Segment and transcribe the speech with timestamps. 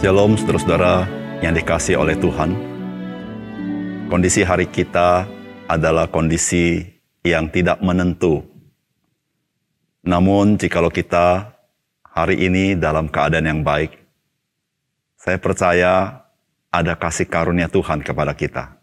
[0.00, 1.04] Shalom saudara-saudara
[1.44, 2.56] yang dikasih oleh Tuhan.
[4.08, 5.28] Kondisi hari kita
[5.68, 6.88] adalah kondisi
[7.20, 8.40] yang tidak menentu.
[10.00, 11.52] Namun jikalau kita
[12.00, 13.92] hari ini dalam keadaan yang baik,
[15.20, 16.24] saya percaya
[16.72, 18.80] ada kasih karunia Tuhan kepada kita.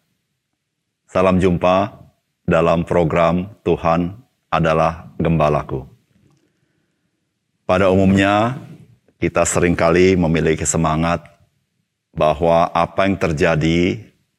[1.09, 1.97] Salam jumpa
[2.45, 4.21] dalam program Tuhan
[4.53, 5.81] adalah Gembalaku.
[7.65, 8.53] Pada umumnya,
[9.17, 11.25] kita sering kali memiliki semangat
[12.13, 13.79] bahwa apa yang terjadi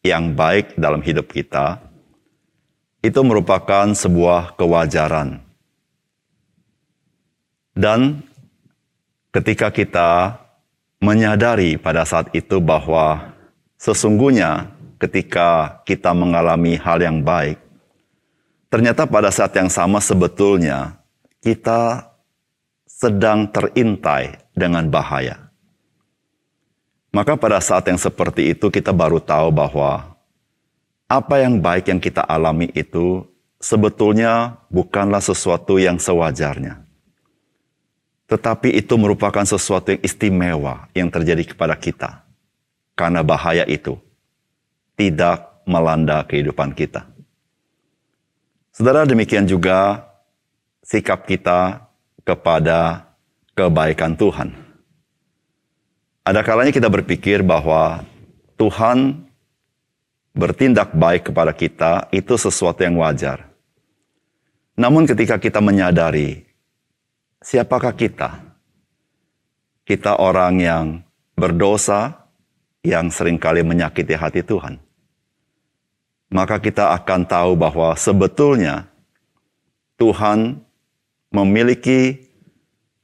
[0.02, 1.82] yang baik dalam hidup kita
[3.02, 5.38] itu merupakan sebuah kewajaran.
[7.78, 8.26] Dan
[9.30, 10.34] ketika kita
[10.98, 13.34] menyadari pada saat itu bahwa
[13.78, 17.62] sesungguhnya ketika kita mengalami hal yang baik,
[18.66, 20.98] ternyata pada saat yang sama sebetulnya
[21.38, 22.07] kita
[22.98, 25.46] sedang terintai dengan bahaya.
[27.14, 30.18] Maka pada saat yang seperti itu kita baru tahu bahwa
[31.06, 33.22] apa yang baik yang kita alami itu
[33.62, 36.82] sebetulnya bukanlah sesuatu yang sewajarnya.
[38.28, 42.26] Tetapi itu merupakan sesuatu yang istimewa yang terjadi kepada kita.
[42.98, 43.96] Karena bahaya itu
[44.98, 47.08] tidak melanda kehidupan kita.
[48.74, 50.04] Saudara demikian juga
[50.84, 51.87] sikap kita
[52.28, 53.08] kepada
[53.56, 54.52] kebaikan Tuhan.
[56.28, 58.04] Ada kalanya kita berpikir bahwa
[58.60, 59.24] Tuhan
[60.36, 63.48] bertindak baik kepada kita itu sesuatu yang wajar.
[64.76, 66.44] Namun ketika kita menyadari
[67.40, 68.44] siapakah kita?
[69.88, 70.84] Kita orang yang
[71.32, 72.28] berdosa
[72.84, 74.76] yang sering kali menyakiti hati Tuhan.
[76.28, 78.84] Maka kita akan tahu bahwa sebetulnya
[79.96, 80.67] Tuhan
[81.44, 82.30] memiliki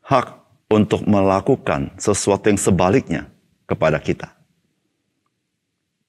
[0.02, 3.22] hak untuk melakukan sesuatu yang sebaliknya
[3.64, 4.34] kepada kita.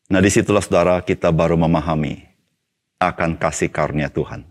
[0.09, 2.25] Nah di situlah saudara kita baru memahami
[3.01, 4.45] akan kasih karunia Tuhan.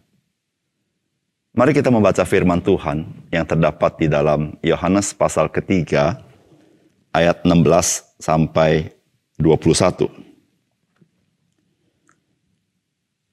[1.54, 6.18] Mari kita membaca firman Tuhan yang terdapat di dalam Yohanes pasal ketiga
[7.14, 8.90] ayat 16 sampai
[9.38, 10.10] 21.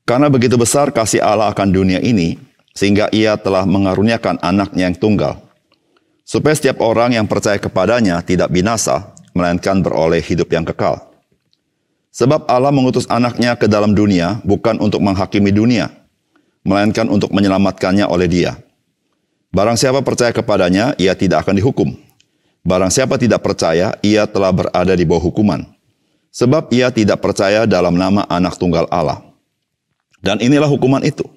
[0.05, 2.37] Karena begitu besar kasih Allah akan dunia ini,
[2.71, 5.43] sehingga ia telah mengaruniakan anaknya yang tunggal,
[6.23, 11.11] supaya setiap orang yang percaya kepadanya tidak binasa, melainkan beroleh hidup yang kekal.
[12.11, 15.91] Sebab Allah mengutus anaknya ke dalam dunia bukan untuk menghakimi dunia,
[16.67, 18.59] melainkan untuk menyelamatkannya oleh dia.
[19.51, 21.95] Barang siapa percaya kepadanya, ia tidak akan dihukum.
[22.63, 25.67] Barang siapa tidak percaya, ia telah berada di bawah hukuman.
[26.31, 29.19] Sebab ia tidak percaya dalam nama anak tunggal Allah.
[30.23, 31.27] Dan inilah hukuman itu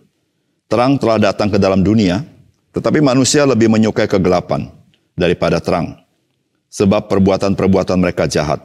[0.68, 2.24] Terang telah datang ke dalam dunia,
[2.74, 4.66] tetapi manusia lebih menyukai kegelapan
[5.14, 5.94] daripada terang.
[6.74, 8.58] Sebab perbuatan-perbuatan mereka jahat.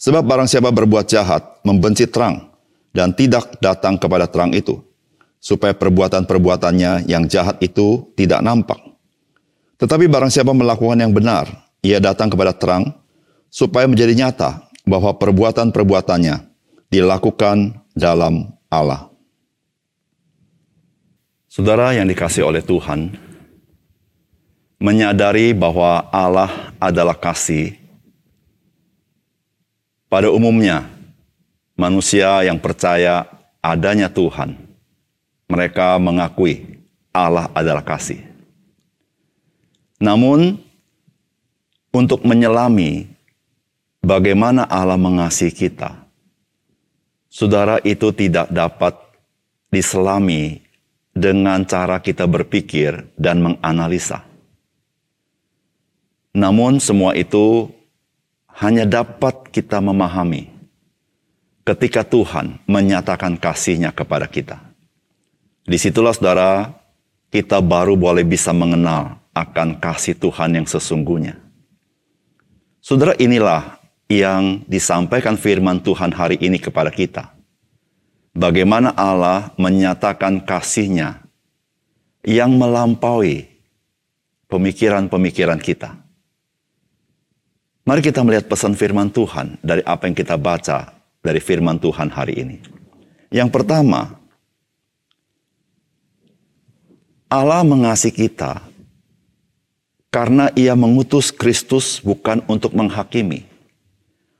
[0.00, 2.48] Sebab barang siapa berbuat jahat, membenci terang,
[2.96, 4.80] dan tidak datang kepada terang itu,
[5.36, 8.80] supaya perbuatan-perbuatannya yang jahat itu tidak nampak.
[9.76, 11.46] Tetapi barang siapa melakukan yang benar,
[11.84, 12.96] ia datang kepada terang,
[13.52, 16.48] supaya menjadi nyata bahwa perbuatan-perbuatannya
[16.88, 19.11] dilakukan dalam Allah.
[21.52, 23.12] Saudara yang dikasih oleh Tuhan,
[24.80, 27.76] menyadari bahwa Allah adalah kasih.
[30.08, 30.88] Pada umumnya,
[31.76, 33.28] manusia yang percaya
[33.60, 34.56] adanya Tuhan,
[35.44, 36.80] mereka mengakui
[37.12, 38.24] Allah adalah kasih.
[40.00, 40.56] Namun,
[41.92, 43.12] untuk menyelami
[44.00, 46.00] bagaimana Allah mengasihi kita,
[47.28, 48.96] saudara itu tidak dapat
[49.68, 50.71] diselami
[51.12, 54.24] dengan cara kita berpikir dan menganalisa.
[56.32, 57.68] Namun semua itu
[58.56, 60.48] hanya dapat kita memahami
[61.68, 64.56] ketika Tuhan menyatakan kasihnya kepada kita.
[65.62, 66.72] Di situlah saudara,
[67.28, 71.38] kita baru boleh bisa mengenal akan kasih Tuhan yang sesungguhnya.
[72.82, 73.78] Saudara inilah
[74.10, 77.32] yang disampaikan firman Tuhan hari ini kepada kita
[78.36, 81.24] bagaimana Allah menyatakan kasihnya
[82.24, 83.48] yang melampaui
[84.48, 85.96] pemikiran-pemikiran kita.
[87.82, 92.38] Mari kita melihat pesan firman Tuhan dari apa yang kita baca dari firman Tuhan hari
[92.38, 92.56] ini.
[93.32, 94.22] Yang pertama,
[97.26, 98.62] Allah mengasihi kita
[100.12, 103.48] karena ia mengutus Kristus bukan untuk menghakimi,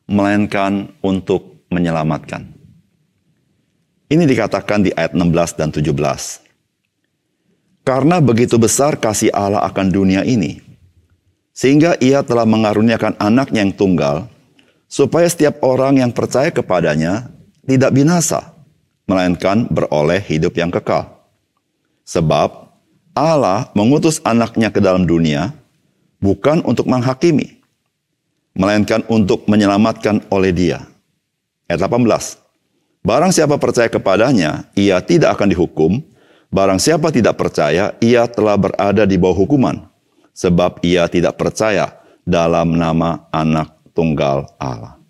[0.07, 2.62] melainkan untuk menyelamatkan.
[4.13, 5.89] Ini dikatakan di ayat 16 dan 17.
[7.81, 10.61] Karena begitu besar kasih Allah akan dunia ini,
[11.53, 14.25] Sehingga ia telah mengaruniakan anaknya yang tunggal,
[14.89, 17.29] supaya setiap orang yang percaya kepadanya
[17.69, 18.57] tidak binasa,
[19.05, 21.13] melainkan beroleh hidup yang kekal.
[22.09, 22.73] Sebab
[23.13, 25.53] Allah mengutus anaknya ke dalam dunia
[26.25, 27.61] bukan untuk menghakimi,
[28.57, 30.89] melainkan untuk menyelamatkan oleh dia.
[31.69, 32.42] Ayat 18.
[33.03, 35.99] Barang siapa percaya kepadanya, ia tidak akan dihukum.
[36.55, 39.91] Barang siapa tidak percaya, ia telah berada di bawah hukuman.
[40.33, 45.03] Sebab ia tidak percaya dalam nama anak tunggal Allah.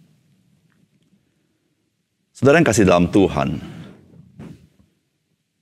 [2.33, 3.61] Saudara yang kasih dalam Tuhan,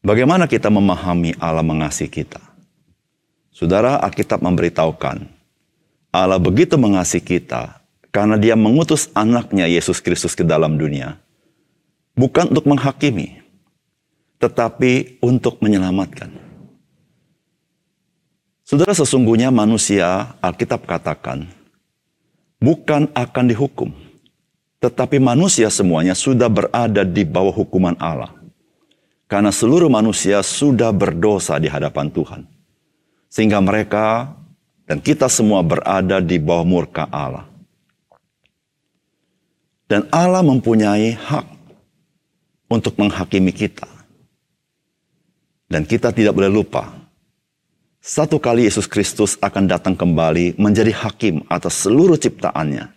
[0.07, 2.41] bagaimana kita memahami Allah mengasihi kita?
[3.51, 5.27] Saudara, Alkitab memberitahukan,
[6.15, 7.83] Allah begitu mengasihi kita
[8.15, 11.19] karena dia mengutus anaknya Yesus Kristus ke dalam dunia
[12.15, 13.41] bukan untuk menghakimi,
[14.41, 16.33] tetapi untuk menyelamatkan.
[18.65, 21.51] Saudara, sesungguhnya manusia, Alkitab katakan,
[22.63, 23.91] bukan akan dihukum,
[24.79, 28.33] tetapi manusia semuanya sudah berada di bawah hukuman Allah.
[29.31, 32.43] Karena seluruh manusia sudah berdosa di hadapan Tuhan.
[33.31, 34.35] Sehingga mereka
[34.91, 37.47] dan kita semua berada di bawah murka Allah.
[39.87, 41.47] Dan Allah mempunyai hak
[42.71, 43.91] untuk menghakimi kita.
[45.67, 46.87] Dan kita tidak boleh lupa,
[48.01, 52.89] satu kali Yesus Kristus akan datang kembali menjadi hakim atas seluruh ciptaannya.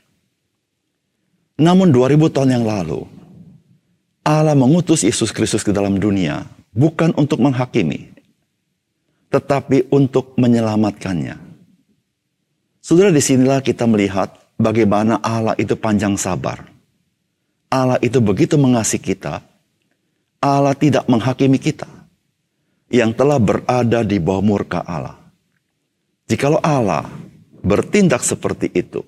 [1.59, 3.05] Namun 2000 tahun yang lalu,
[4.23, 8.09] Allah mengutus Yesus Kristus ke dalam dunia bukan untuk menghakimi,
[9.29, 11.37] tetapi untuk menyelamatkannya.
[12.81, 16.63] Saudara, di sinilah kita melihat bagaimana Allah itu panjang sabar.
[17.69, 19.43] Allah itu begitu mengasihi kita,
[20.43, 21.87] Allah tidak menghakimi kita
[22.91, 25.15] yang telah berada di bawah murka Allah.
[26.27, 27.07] Jikalau Allah
[27.63, 29.07] bertindak seperti itu,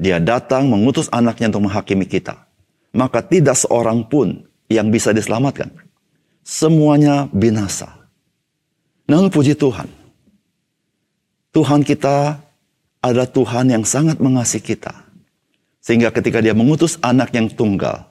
[0.00, 2.48] dia datang mengutus anaknya untuk menghakimi kita,
[2.96, 5.68] maka tidak seorang pun yang bisa diselamatkan.
[6.40, 7.92] Semuanya binasa.
[9.04, 9.88] Namun puji Tuhan,
[11.52, 12.40] Tuhan kita
[13.04, 14.96] adalah Tuhan yang sangat mengasihi kita.
[15.84, 18.07] Sehingga ketika dia mengutus anak yang tunggal,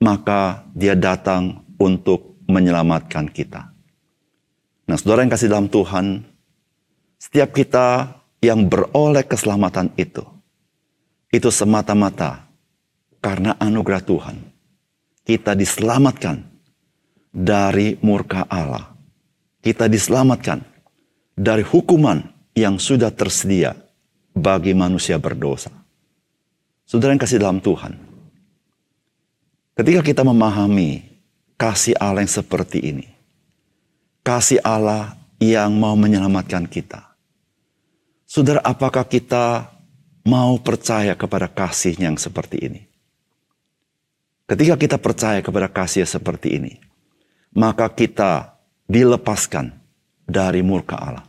[0.00, 3.70] maka dia datang untuk menyelamatkan kita.
[4.88, 6.26] Nah, saudara yang kasih dalam Tuhan,
[7.20, 10.24] setiap kita yang beroleh keselamatan itu,
[11.30, 12.50] itu semata-mata
[13.22, 14.36] karena anugerah Tuhan.
[15.22, 16.42] Kita diselamatkan
[17.30, 18.90] dari murka Allah.
[19.62, 20.58] Kita diselamatkan
[21.38, 22.18] dari hukuman
[22.56, 23.76] yang sudah tersedia
[24.34, 25.70] bagi manusia berdosa.
[26.82, 28.09] Saudara yang kasih dalam Tuhan,
[29.80, 31.00] Ketika kita memahami
[31.56, 33.08] kasih Allah yang seperti ini,
[34.20, 37.16] kasih Allah yang mau menyelamatkan kita,
[38.28, 39.72] saudara, apakah kita
[40.28, 42.84] mau percaya kepada kasih yang seperti ini?
[44.44, 46.76] Ketika kita percaya kepada kasih seperti ini,
[47.56, 49.72] maka kita dilepaskan
[50.28, 51.24] dari murka Allah.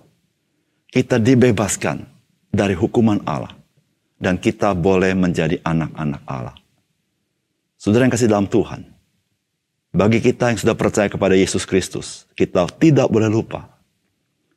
[0.92, 2.03] Kita dibebaskan
[2.51, 3.56] dari hukuman Allah.
[4.19, 6.60] Dan kita boleh menjadi anak-anak Allah.
[7.81, 8.85] Saudara yang kasih dalam Tuhan,
[9.89, 13.81] bagi kita yang sudah percaya kepada Yesus Kristus, kita tidak boleh lupa.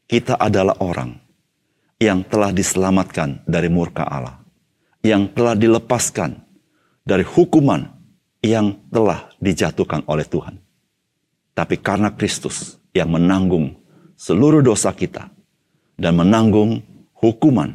[0.05, 1.17] Kita adalah orang
[1.97, 4.45] yang telah diselamatkan dari murka Allah.
[5.01, 6.37] Yang telah dilepaskan
[7.01, 7.89] dari hukuman
[8.45, 10.61] yang telah dijatuhkan oleh Tuhan.
[11.57, 13.73] Tapi karena Kristus yang menanggung
[14.21, 15.33] seluruh dosa kita
[15.97, 16.85] dan menanggung
[17.17, 17.73] hukuman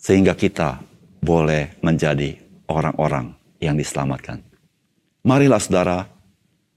[0.00, 0.80] sehingga kita
[1.20, 4.40] boleh menjadi orang-orang yang diselamatkan.
[5.20, 6.08] Marilah saudara,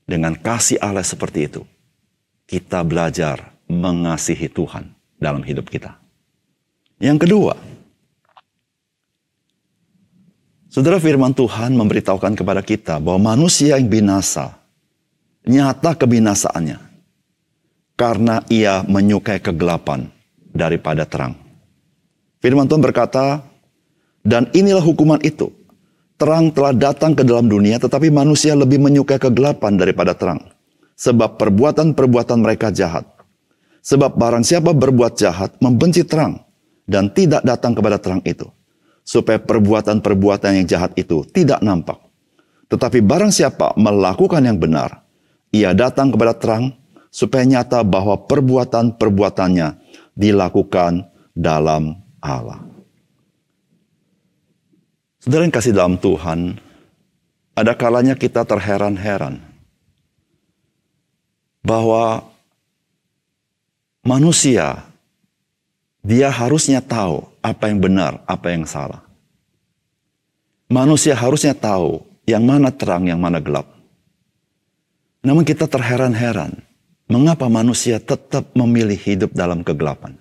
[0.04, 1.64] dengan kasih Allah seperti itu,
[2.44, 5.96] kita belajar mengasihi Tuhan dalam hidup kita.
[7.00, 7.56] Yang kedua,
[10.68, 14.60] saudara firman Tuhan memberitahukan kepada kita bahwa manusia yang binasa,
[15.48, 16.80] nyata kebinasaannya,
[17.96, 20.12] karena ia menyukai kegelapan
[20.52, 21.40] daripada terang.
[22.44, 23.40] Firman Tuhan berkata,
[24.24, 25.52] dan inilah hukuman itu,
[26.24, 30.40] Terang telah datang ke dalam dunia, tetapi manusia lebih menyukai kegelapan daripada terang.
[30.96, 33.04] Sebab perbuatan-perbuatan mereka jahat.
[33.84, 36.40] Sebab barang siapa berbuat jahat, membenci terang,
[36.88, 38.48] dan tidak datang kepada terang itu.
[39.04, 42.00] Supaya perbuatan-perbuatan yang jahat itu tidak nampak.
[42.72, 45.04] Tetapi barang siapa melakukan yang benar,
[45.52, 46.72] ia datang kepada terang,
[47.12, 49.68] supaya nyata bahwa perbuatan-perbuatannya
[50.16, 51.04] dilakukan
[51.36, 52.73] dalam Allah.
[55.24, 56.60] Saudara yang kasih dalam Tuhan,
[57.56, 59.40] ada kalanya kita terheran-heran
[61.64, 62.28] bahwa
[64.04, 64.84] manusia
[66.04, 69.00] dia harusnya tahu apa yang benar, apa yang salah.
[70.68, 73.72] Manusia harusnya tahu yang mana terang, yang mana gelap.
[75.24, 76.52] Namun kita terheran-heran,
[77.08, 80.20] mengapa manusia tetap memilih hidup dalam kegelapan.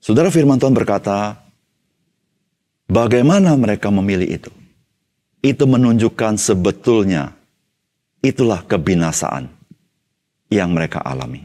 [0.00, 1.43] Saudara firman Tuhan berkata,
[2.88, 4.52] bagaimana mereka memilih itu?
[5.44, 7.36] Itu menunjukkan sebetulnya
[8.24, 9.52] itulah kebinasaan
[10.48, 11.44] yang mereka alami.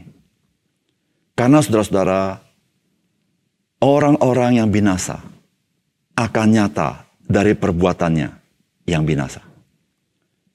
[1.36, 2.40] Karena saudara-saudara,
[3.84, 5.20] orang-orang yang binasa
[6.16, 8.28] akan nyata dari perbuatannya
[8.88, 9.44] yang binasa.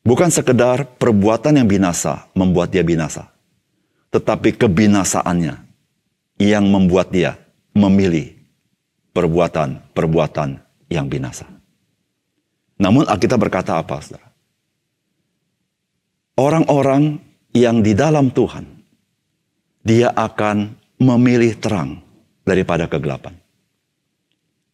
[0.06, 3.26] Bukan sekedar perbuatan yang binasa membuat dia binasa,
[4.14, 5.58] tetapi kebinasaannya
[6.38, 7.42] yang membuat dia
[7.74, 8.38] memilih
[9.18, 11.48] perbuatan-perbuatan yang binasa.
[12.76, 14.28] Namun Alkitab berkata apa, saudara?
[16.36, 17.24] Orang-orang
[17.56, 18.68] yang di dalam Tuhan,
[19.86, 22.04] dia akan memilih terang
[22.44, 23.32] daripada kegelapan.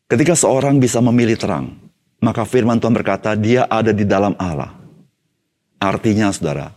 [0.09, 1.77] Ketika seorang bisa memilih terang,
[2.19, 4.73] maka firman Tuhan berkata dia ada di dalam Allah.
[5.77, 6.73] Artinya saudara,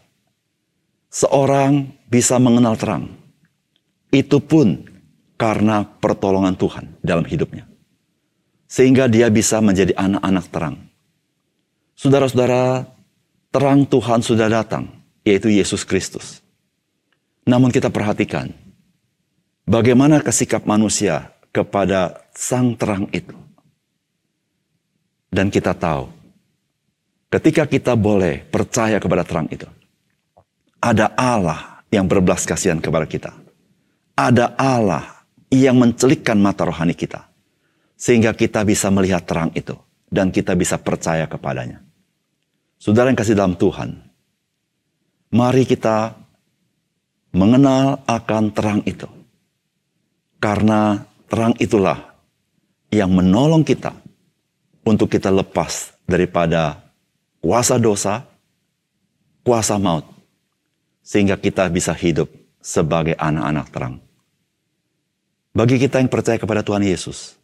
[1.09, 3.05] seorang bisa mengenal terang.
[4.15, 4.87] Itu pun
[5.35, 7.67] karena pertolongan Tuhan dalam hidupnya.
[8.75, 10.77] Sehingga dia bisa menjadi anak-anak terang.
[11.95, 12.91] Saudara-saudara,
[13.55, 14.91] terang Tuhan sudah datang,
[15.23, 16.43] yaitu Yesus Kristus.
[17.47, 18.51] Namun kita perhatikan,
[19.63, 23.39] bagaimana kesikap manusia kepada sang terang itu.
[25.31, 26.11] Dan kita tahu,
[27.31, 29.71] ketika kita boleh percaya kepada terang itu,
[30.83, 33.31] ada Allah yang berbelas kasihan kepada kita.
[34.19, 37.34] Ada Allah yang mencelikkan mata rohani kita.
[37.95, 39.75] Sehingga kita bisa melihat terang itu.
[40.11, 41.83] Dan kita bisa percaya kepadanya.
[42.79, 43.97] Saudara yang kasih dalam Tuhan.
[45.35, 46.15] Mari kita
[47.35, 49.11] mengenal akan terang itu.
[50.39, 52.15] Karena terang itulah
[52.95, 53.91] yang menolong kita
[54.87, 56.79] untuk kita lepas daripada
[57.43, 58.23] kuasa dosa,
[59.43, 60.07] kuasa maut,
[61.03, 62.31] sehingga kita bisa hidup
[62.63, 63.95] sebagai anak-anak terang.
[65.55, 67.37] Bagi kita yang percaya kepada Tuhan Yesus,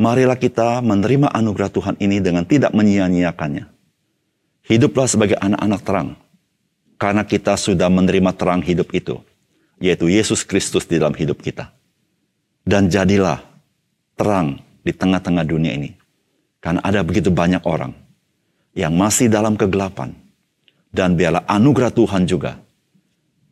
[0.00, 3.68] marilah kita menerima anugerah Tuhan ini dengan tidak menyia-nyiakannya.
[4.62, 6.08] Hiduplah sebagai anak-anak terang,
[7.00, 9.18] karena kita sudah menerima terang hidup itu,
[9.82, 11.74] yaitu Yesus Kristus di dalam hidup kita.
[12.62, 13.42] Dan jadilah
[14.14, 15.98] terang di tengah-tengah dunia ini.
[16.62, 17.90] Karena ada begitu banyak orang
[18.78, 20.14] yang masih dalam kegelapan.
[20.92, 22.60] Dan biarlah anugerah Tuhan juga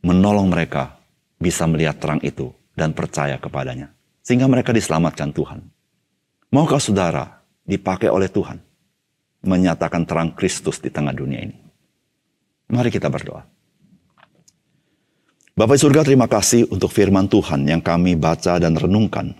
[0.04, 1.00] menolong mereka
[1.40, 3.90] bisa melihat terang itu dan percaya kepadanya.
[4.20, 5.64] Sehingga mereka diselamatkan Tuhan.
[6.50, 8.58] Maukah saudara dipakai oleh Tuhan
[9.46, 11.56] menyatakan terang Kristus di tengah dunia ini?
[12.70, 13.46] Mari kita berdoa.
[15.54, 19.34] Bapak surga terima kasih untuk firman Tuhan yang kami baca dan renungkan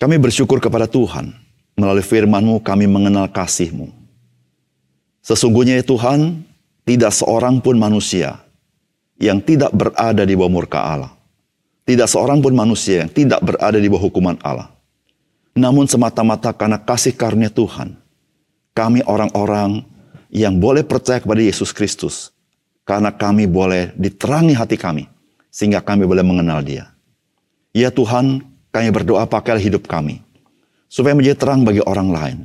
[0.00, 1.36] kami bersyukur kepada Tuhan.
[1.76, 3.92] Melalui firman-Mu kami mengenal kasih-Mu.
[5.20, 6.40] Sesungguhnya ya Tuhan,
[6.88, 8.40] tidak seorang pun manusia
[9.20, 11.12] yang tidak berada di bawah murka Allah.
[11.84, 14.72] Tidak seorang pun manusia yang tidak berada di bawah hukuman Allah.
[15.54, 17.98] Namun semata-mata karena kasih karunia Tuhan,
[18.70, 19.82] kami orang-orang
[20.30, 22.30] yang boleh percaya kepada Yesus Kristus,
[22.86, 25.10] karena kami boleh diterangi hati kami,
[25.50, 26.94] sehingga kami boleh mengenal dia.
[27.74, 30.22] Ya Tuhan, kami berdoa pakai hidup kami.
[30.90, 32.38] Supaya menjadi terang bagi orang lain.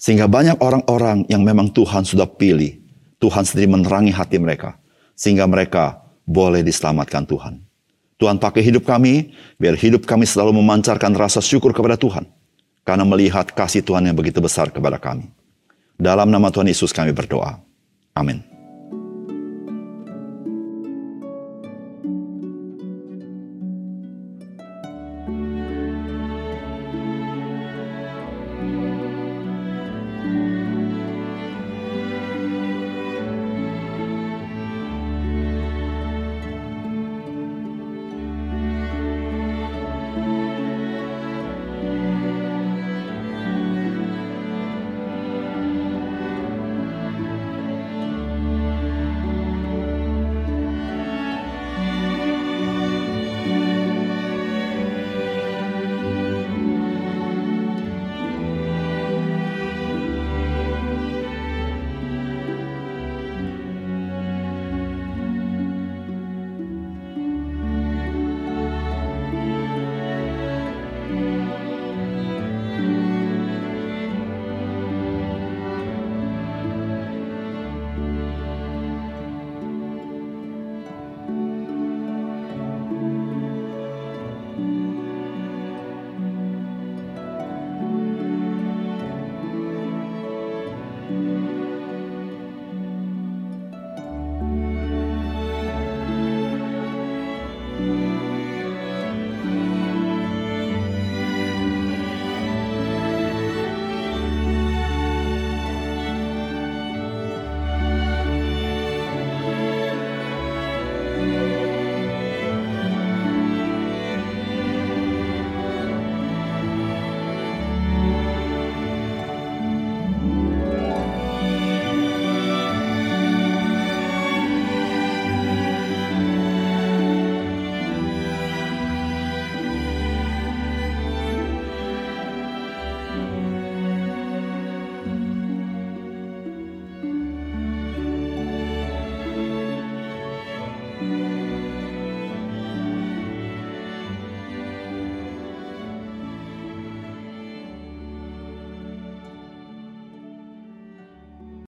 [0.00, 2.80] Sehingga banyak orang-orang yang memang Tuhan sudah pilih.
[3.20, 4.80] Tuhan sendiri menerangi hati mereka.
[5.12, 7.60] Sehingga mereka boleh diselamatkan Tuhan.
[8.16, 12.24] Tuhan pakai hidup kami, biar hidup kami selalu memancarkan rasa syukur kepada Tuhan.
[12.82, 15.30] Karena melihat kasih Tuhan yang begitu besar kepada kami.
[15.94, 17.62] Dalam nama Tuhan Yesus kami berdoa.
[18.12, 18.51] Amin.